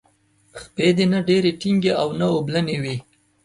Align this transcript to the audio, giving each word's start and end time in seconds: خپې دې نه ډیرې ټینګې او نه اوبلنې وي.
خپې 0.61 0.87
دې 0.97 1.05
نه 1.11 1.19
ډیرې 1.27 1.51
ټینګې 1.61 1.93
او 2.01 2.07
نه 2.19 2.25
اوبلنې 2.35 2.77
وي. 2.83 2.95